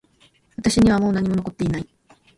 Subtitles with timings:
[0.57, 1.87] 私にはもう何も残っていない